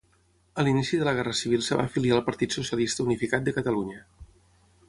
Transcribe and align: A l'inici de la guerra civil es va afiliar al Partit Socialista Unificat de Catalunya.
A 0.61 0.63
l'inici 0.67 0.97
de 1.01 1.05
la 1.07 1.13
guerra 1.19 1.35
civil 1.41 1.63
es 1.65 1.69
va 1.81 1.85
afiliar 1.91 2.15
al 2.17 2.25
Partit 2.31 2.57
Socialista 2.57 3.07
Unificat 3.09 3.49
de 3.51 3.55
Catalunya. 3.59 4.03